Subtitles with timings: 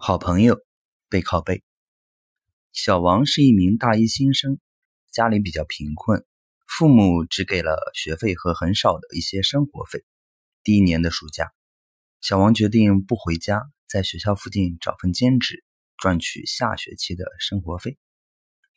[0.00, 0.64] 好朋友
[1.08, 1.64] 背靠背。
[2.72, 4.60] 小王是一名大一新生，
[5.10, 6.24] 家里比较贫困，
[6.68, 10.04] 父母只给了学费和很少的一些生活费。
[10.62, 11.50] 第一年的暑假，
[12.20, 15.64] 小王决定不回家，在学校附近找份兼职，
[15.96, 17.98] 赚取下学期的生活费。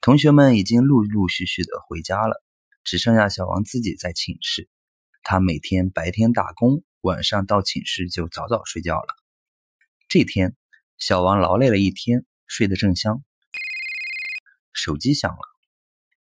[0.01, 2.43] 同学们已经陆陆续续的回家了，
[2.83, 4.67] 只剩下小王自己在寝室。
[5.21, 9.15] 他每天白天打工，晚上到寝室就早早睡觉了。
[10.09, 10.57] 这天。
[11.01, 13.23] 小王劳累了一天，睡得正香，
[14.71, 15.39] 手机响了。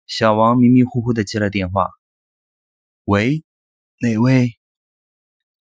[0.07, 1.89] 小王迷迷糊糊的接了电话
[3.03, 3.43] ：“喂，
[3.99, 4.53] 哪位？”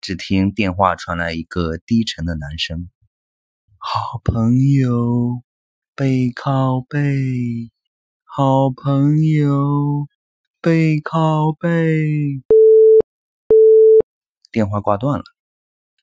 [0.02, 2.90] 只听电话传来一个低沉的男声
[3.80, 5.42] ：“好朋友，
[5.94, 7.70] 背靠背，
[8.22, 10.06] 好朋友，
[10.60, 12.42] 背靠背。”
[14.52, 15.24] 电话挂断了。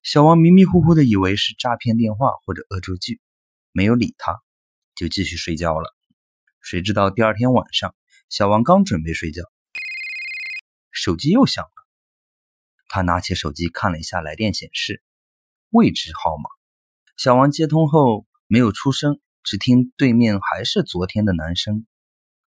[0.04, 3.22] 小王迷迷糊糊的以为是诈骗电话或者恶作剧，
[3.72, 4.42] 没有理他，
[4.96, 5.96] 就继续睡觉了。
[6.60, 7.96] 谁知道第二天晚上，
[8.28, 9.44] 小王刚准备睡觉，
[10.92, 11.72] 手机又响了。
[12.90, 15.02] 他拿起手机看了一下来电显示，
[15.70, 16.50] 未知号码。
[17.16, 21.88] 小王接通后没有出声，只听对面还是昨天的男声：“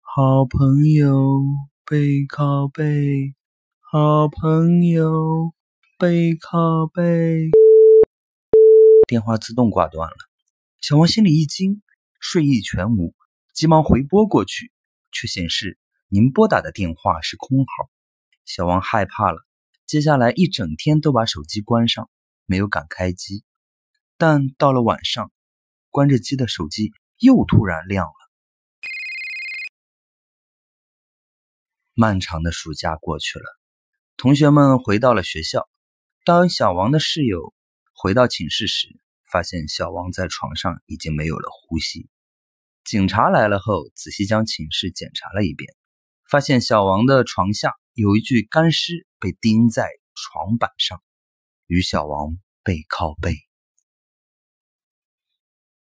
[0.05, 1.41] 好朋友，
[1.87, 3.35] 背靠背，
[3.81, 5.55] 好朋友。”
[5.99, 7.49] 背靠背，
[9.09, 10.17] 电话自动挂断了。
[10.83, 11.81] 小王心里一惊，
[12.21, 13.15] 睡意全无，
[13.55, 14.71] 急忙回拨过去，
[15.11, 17.89] 却显示您拨打的电话是空号。
[18.45, 19.39] 小王害怕了，
[19.87, 22.11] 接下来一整天都把手机关上，
[22.45, 23.43] 没有敢开机。
[24.19, 25.33] 但到了晚上，
[25.89, 28.13] 关着机的手机又突然亮了。
[31.95, 33.47] 漫长的暑假过去了，
[34.19, 35.67] 同学们回到了学校。
[36.27, 37.55] 当小王的室友
[37.95, 38.89] 回到寝室时，
[39.31, 42.09] 发现小王在床上已经没有了呼吸。
[42.83, 45.73] 警察来了后，仔细将寝室检查了一遍，
[46.29, 51.01] 发现小王的床下有一具干尸被钉在床板上，
[51.69, 53.37] 与小王背靠背。